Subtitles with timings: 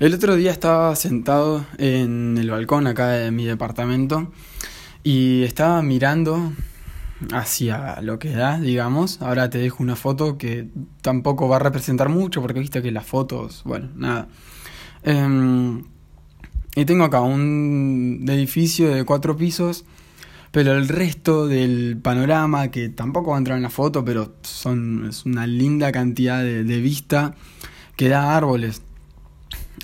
[0.00, 4.32] El otro día estaba sentado en el balcón acá de mi departamento
[5.02, 6.54] y estaba mirando
[7.34, 9.20] hacia lo que da, digamos.
[9.20, 10.68] Ahora te dejo una foto que
[11.02, 14.28] tampoco va a representar mucho porque viste que las fotos, bueno, nada.
[15.02, 15.84] Em,
[16.74, 19.84] y tengo acá un edificio de cuatro pisos,
[20.50, 25.08] pero el resto del panorama, que tampoco va a entrar en la foto, pero son,
[25.10, 27.34] es una linda cantidad de, de vista,
[27.96, 28.80] que da árboles.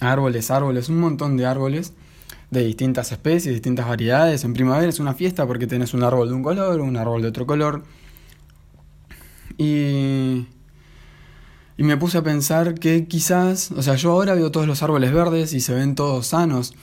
[0.00, 1.92] Árboles, árboles, un montón de árboles
[2.50, 4.44] de distintas especies, distintas variedades.
[4.44, 7.28] En primavera es una fiesta porque tenés un árbol de un color, un árbol de
[7.28, 7.82] otro color.
[9.58, 10.46] Y,
[11.76, 15.12] y me puse a pensar que quizás, o sea, yo ahora veo todos los árboles
[15.12, 16.74] verdes y se ven todos sanos.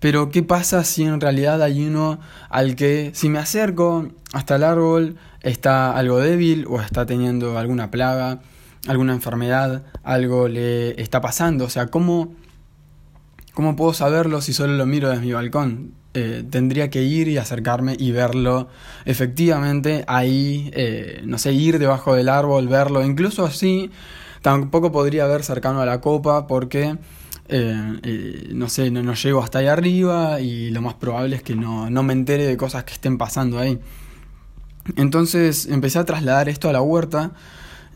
[0.00, 2.18] Pero ¿qué pasa si en realidad hay uno
[2.50, 7.92] al que si me acerco hasta el árbol está algo débil o está teniendo alguna
[7.92, 8.40] plaga,
[8.88, 11.66] alguna enfermedad, algo le está pasando?
[11.66, 12.34] O sea, ¿cómo,
[13.54, 15.92] ¿Cómo puedo saberlo si solo lo miro desde mi balcón?
[16.14, 18.68] Eh, tendría que ir y acercarme y verlo
[19.06, 23.90] efectivamente ahí, eh, no sé, ir debajo del árbol, verlo, incluso así
[24.42, 26.98] tampoco podría ver cercano a la copa porque,
[27.48, 31.54] eh, no sé, no, no, llego hasta ahí arriba y lo más probable es que
[31.54, 33.78] no, no me entere de cosas que estén pasando ahí.
[34.96, 37.32] Entonces empecé a trasladar esto a la huerta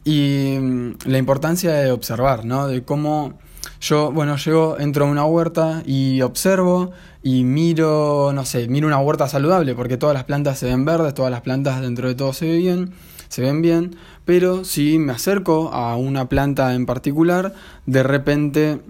[0.04, 2.68] y mm, la importancia de observar, ¿no?
[2.68, 3.38] De cómo
[3.80, 8.98] yo, bueno, llego, entro a una huerta y observo y miro, no sé, miro una
[8.98, 12.32] huerta saludable porque todas las plantas se ven verdes, todas las plantas dentro de todo
[12.32, 12.92] se ven bien,
[13.28, 17.54] se ven bien, pero si me acerco a una planta en particular,
[17.86, 18.80] de repente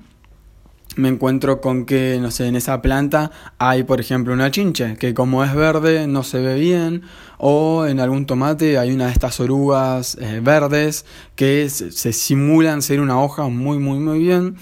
[0.96, 5.14] me encuentro con que, no sé, en esa planta hay, por ejemplo, una chinche, que
[5.14, 7.02] como es verde no se ve bien,
[7.38, 13.00] o en algún tomate hay una de estas orugas eh, verdes que se, simulan ser
[13.00, 14.56] una hoja muy, muy, muy bien,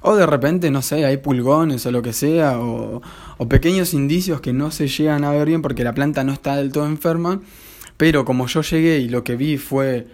[0.00, 3.02] o de repente, no sé, hay pulgones o lo que sea, o,
[3.36, 6.56] o pequeños indicios que no se llegan a ver bien porque la planta no está
[6.56, 7.40] del todo enferma,
[7.96, 10.06] pero como yo llegué y lo que vi fue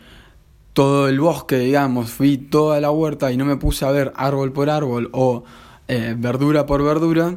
[0.73, 4.53] todo el bosque, digamos, fui toda la huerta y no me puse a ver árbol
[4.53, 5.45] por árbol o
[5.89, 7.37] eh, verdura por verdura,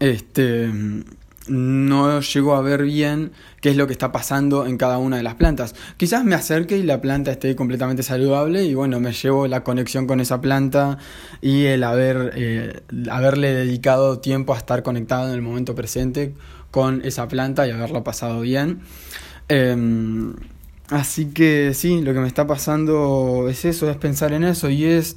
[0.00, 0.70] este,
[1.48, 5.22] no llego a ver bien qué es lo que está pasando en cada una de
[5.22, 5.74] las plantas.
[5.96, 10.06] Quizás me acerque y la planta esté completamente saludable y bueno, me llevo la conexión
[10.06, 10.98] con esa planta
[11.40, 12.80] y el haber, eh,
[13.10, 16.34] haberle dedicado tiempo a estar conectado en el momento presente
[16.70, 18.80] con esa planta y haberlo pasado bien.
[19.48, 20.34] Em,
[20.90, 24.84] así que sí, lo que me está pasando es eso, es pensar en eso y
[24.84, 25.16] es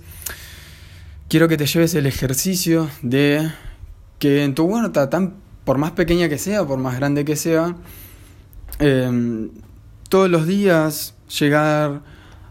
[1.31, 3.49] quiero que te lleves el ejercicio de
[4.19, 7.77] que en tu huerta, tan, por más pequeña que sea, por más grande que sea,
[8.79, 9.49] em,
[10.09, 12.01] todos los días llegar,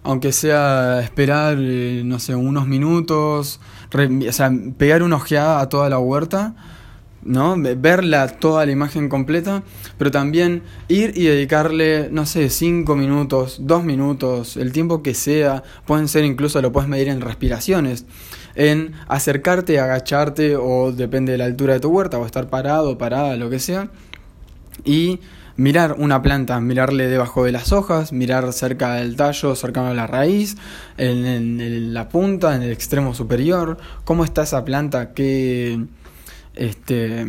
[0.02, 3.60] aunque sea esperar, eh, no sé, unos minutos,
[3.92, 6.54] o sea, pegar una ojeada a toda la huerta,
[7.22, 7.54] ¿no?
[7.56, 9.62] Verla toda la imagen completa,
[9.98, 15.62] pero también ir y dedicarle, no sé, cinco minutos, dos minutos, el tiempo que sea,
[15.86, 18.06] pueden ser incluso lo puedes medir en respiraciones
[18.54, 23.36] en acercarte, agacharte o depende de la altura de tu huerta o estar parado, parada,
[23.36, 23.90] lo que sea.
[24.84, 25.20] Y
[25.56, 30.06] mirar una planta, mirarle debajo de las hojas, mirar cerca del tallo, cercano a la
[30.06, 30.56] raíz,
[30.96, 35.84] en, la punta, en el extremo superior, cómo está esa planta, que
[36.54, 37.26] este,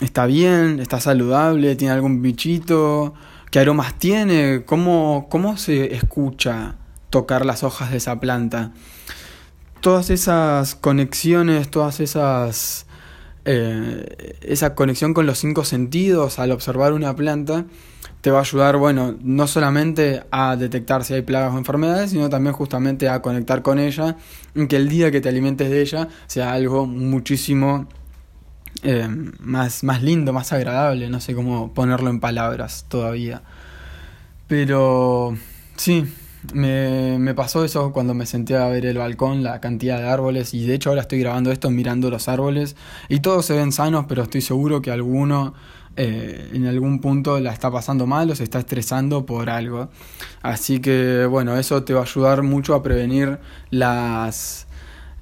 [0.00, 3.14] está bien, está saludable, tiene algún bichito,
[3.50, 6.76] qué aromas tiene, cómo, cómo se escucha
[7.10, 8.72] tocar las hojas de esa planta.
[9.80, 12.86] Todas esas conexiones, todas esas...
[13.48, 17.64] Eh, esa conexión con los cinco sentidos al observar una planta
[18.20, 22.28] te va a ayudar, bueno, no solamente a detectar si hay plagas o enfermedades, sino
[22.28, 24.16] también justamente a conectar con ella,
[24.68, 27.86] que el día que te alimentes de ella sea algo muchísimo
[28.82, 29.08] eh,
[29.40, 33.42] más, más lindo, más agradable, no sé cómo ponerlo en palabras todavía.
[34.48, 35.36] Pero
[35.76, 36.06] sí,
[36.52, 40.54] me, me, pasó eso cuando me senté a ver el balcón, la cantidad de árboles,
[40.54, 42.76] y de hecho ahora estoy grabando esto mirando los árboles,
[43.08, 45.54] y todos se ven sanos, pero estoy seguro que alguno
[45.98, 49.88] eh, en algún punto la está pasando mal o se está estresando por algo.
[50.42, 53.38] Así que bueno, eso te va a ayudar mucho a prevenir
[53.70, 54.65] las,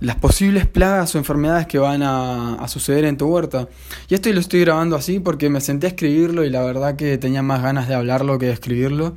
[0.04, 3.68] las posibles plagas o enfermedades que van a, suceder en tu huerta.
[4.08, 7.18] Y esto lo estoy grabando así porque me senté a escribirlo y la verdad que
[7.18, 9.16] tenía más ganas de hablarlo que de escribirlo.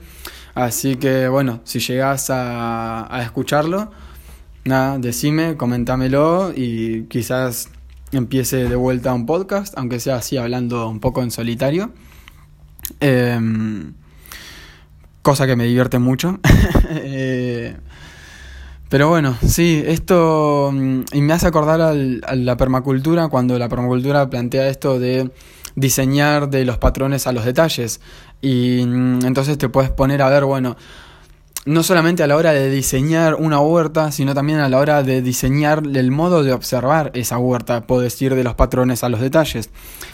[0.56, 3.92] Así que bueno, si llegas a, a escucharlo,
[4.66, 7.70] nada, decime, comentámelo y quizás
[8.12, 11.92] empiece de vuelta un podcast, aunque sea así hablando un poco en solitario.
[13.00, 13.94] Em,
[15.22, 16.40] cosa que me divierte mucho.
[16.90, 17.76] Eh,
[18.90, 24.30] Pero bueno, sí, esto mm, y me hace acordar a la permacultura cuando la permacultura
[24.30, 25.30] plantea esto de
[25.76, 28.00] diseñar de los patrones a los detalles.
[28.42, 30.78] Y mm, entonces te puedes poner a ver, bueno,
[31.68, 35.22] no solamente a la hora de diseñar una huerta, sino también a la hora de
[35.22, 39.70] diseñar el modo de observar esa huerta, podés ir de los patrones a los detalles.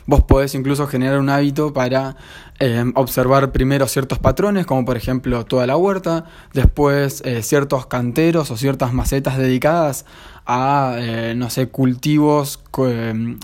[0.08, 2.16] Vos podés incluso generar un hábito para
[2.60, 8.50] eh, observar primero ciertos patrones, como por ejemplo toda la huerta, después eh, ciertos canteros
[8.50, 10.06] o ciertas macetas dedicadas
[10.48, 12.64] a, eh, no sé, cultivos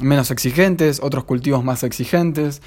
[0.01, 2.63] menos exigentes, otros cultivos más exigentes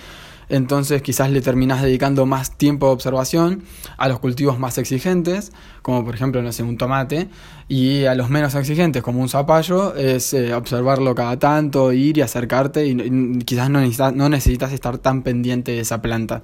[0.48, 3.62] entonces quizás le terminás dedicando más tiempo de observación
[3.96, 5.52] a los cultivos más exigentes,
[5.82, 7.28] como por ejemplo, no sé, un tomate,
[7.68, 12.20] y a los menos exigentes, como un zapallo, es eh, observarlo cada tanto, ir y
[12.20, 16.42] acercarte, y, quizás no necesitas, no necesitas estar tan pendiente de esa planta.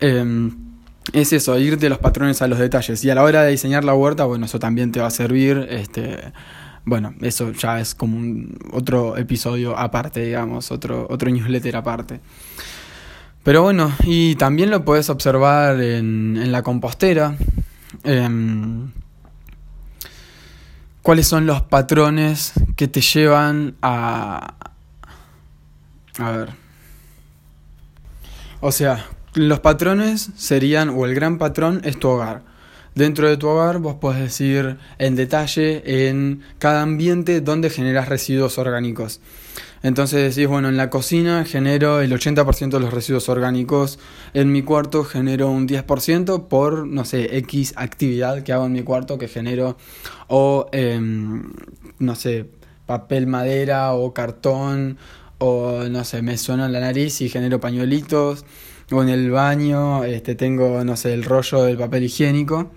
[0.00, 0.66] Em,
[1.12, 3.04] es eso, ir de los patrones a los detalles.
[3.04, 5.66] Y a la hora de diseñar la huerta, bueno, eso también te va a servir.
[5.70, 6.32] Este,
[6.86, 12.20] bueno, eso ya es como un otro episodio aparte, digamos, otro, otro newsletter aparte.
[13.42, 17.36] Pero bueno, y también lo puedes observar en, en la compostera.
[18.04, 18.92] Em,
[21.02, 24.54] ¿Cuáles son los patrones que te llevan a...
[26.18, 26.50] A ver.
[28.60, 32.42] O sea, los patrones serían, o el gran patrón es tu hogar.
[32.96, 38.56] Dentro de tu hogar vos podés decir en detalle en cada ambiente donde generas residuos
[38.56, 39.20] orgánicos.
[39.82, 43.98] Entonces decís, bueno, en la cocina genero el 80% de los residuos orgánicos,
[44.32, 48.82] en mi cuarto genero un 10% por, no sé, X actividad que hago en mi
[48.82, 49.76] cuarto que genero,
[50.28, 51.52] o, em,
[51.98, 52.46] no sé,
[52.86, 54.96] papel madera o cartón,
[55.36, 58.46] o, no sé, me suena la nariz y genero pañuelitos,
[58.90, 62.70] o en el baño este, tengo, no sé, el rollo del papel higiénico.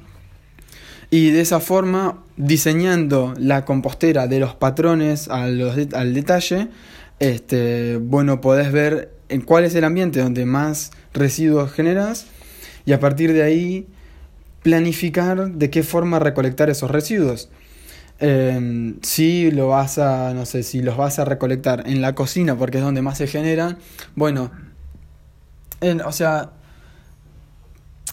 [1.11, 6.67] Y de esa forma, diseñando la compostera de los patrones al detalle,
[7.19, 12.27] este, bueno, podés ver en cuál es el ambiente donde más residuos generas
[12.85, 13.87] y a partir de ahí
[14.63, 17.49] planificar de qué forma recolectar esos residuos.
[18.19, 22.57] Em, si lo vas a, no sé, si los vas a recolectar en la cocina
[22.57, 23.77] porque es donde más se generan,
[24.15, 24.51] bueno,
[26.05, 26.51] o sea,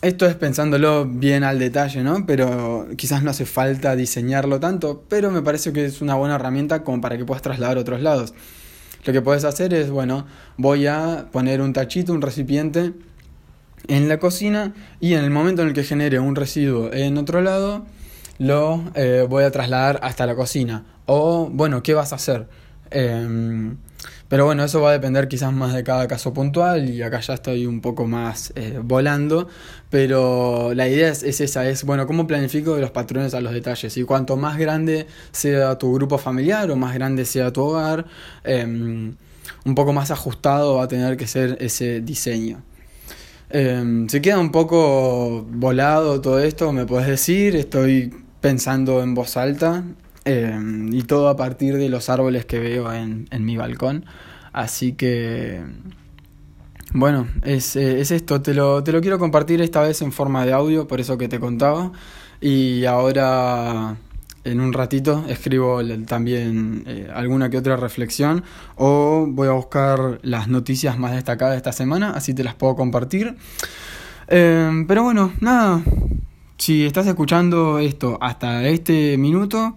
[0.03, 2.27] esto es pensándolo bien al detalle, ¿no?
[2.27, 6.83] Pero quizás no hace falta diseñarlo tanto, pero me parece que es una buena herramienta
[6.85, 8.35] como para que puedas trasladar a otros lados.
[9.05, 10.27] Lo que puedes hacer es, bueno,
[10.57, 12.93] voy a poner un tachito, un recipiente
[13.89, 17.41] en la cocina y en el momento en el que genere un residuo en otro
[17.41, 17.87] lado,
[18.39, 20.85] lo eh, voy a trasladar hasta la cocina.
[21.07, 22.49] O, bueno, ¿qué vas a hacer?
[22.91, 23.77] Em,
[24.29, 27.35] pero bueno, eso va a depender quizás más de cada caso puntual y acá ya
[27.35, 29.49] estoy un poco más eh, volando,
[29.89, 33.97] pero la idea es, esa, es, bueno, ¿cómo planifico de los patrones a los detalles?
[33.97, 38.07] Y cuanto más grande sea tu grupo familiar o más grande sea tu hogar,
[38.45, 39.15] em,
[39.65, 42.63] un poco más ajustado va a tener que ser ese diseño.
[43.51, 49.37] Eh, si queda un poco volado todo esto, me puedes decir, estoy pensando en voz
[49.37, 49.85] alta,
[50.27, 54.05] Em, y todo a partir de los árboles que veo en, en mi balcón.
[54.53, 55.63] Así que,
[56.93, 58.43] bueno, es, eh, es esto.
[58.43, 61.29] Te lo, te lo quiero compartir esta vez en forma de audio, por eso que
[61.29, 61.93] te contaba.
[62.41, 63.97] Y ahora
[64.43, 68.45] en un ratito escribo también eh, alguna que otra reflexión
[68.77, 72.75] o voy a buscar las noticias más destacadas de esta semana, así te las puedo
[72.77, 73.37] compartir.
[74.29, 75.83] Em, pero bueno, nada,
[76.59, 79.77] si estás escuchando esto hasta este minuto,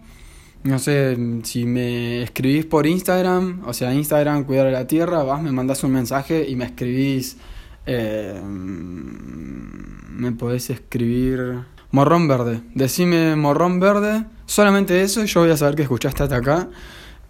[0.63, 5.41] no sé, si me escribís por Instagram, o sea, Instagram, Cuidar de la Tierra, vas,
[5.41, 7.37] me mandas un mensaje y me escribís.
[7.85, 11.59] Eh, me podés escribir.
[11.91, 12.61] Morrón verde.
[12.75, 14.25] Decime morrón verde.
[14.45, 16.67] Solamente eso yo voy a saber que escuchaste hasta acá.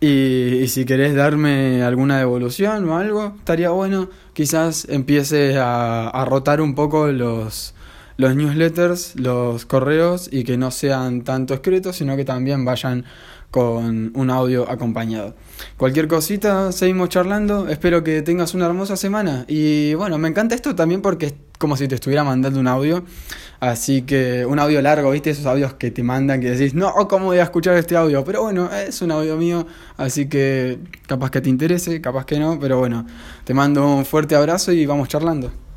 [0.02, 4.10] Y, y, si querés darme alguna devolución o algo, estaría bueno.
[4.34, 7.74] Quizás empiece a, a rotar un poco los,
[8.20, 13.06] los newsletters, los correos y que no sean tanto escritos, sino que también vayan
[13.50, 15.36] con un audio acompañado.
[15.78, 17.70] Cualquier cosita, seguimos charlando.
[17.70, 19.46] Espero que tengas una hermosa semana.
[19.48, 23.06] Y bueno, me encanta esto también porque es como si te estuviera mandando un audio.
[23.62, 25.30] Así que un audio largo, ¿viste?
[25.30, 28.26] Esos audios que te mandan que decís, no, ¿cómo voy a escuchar este audio?
[28.26, 32.60] Pero bueno, es un audio mío, así que capaz que te interese, capaz que no.
[32.60, 33.08] Pero bueno,
[33.46, 35.69] te mando un fuerte abrazo y vamos charlando.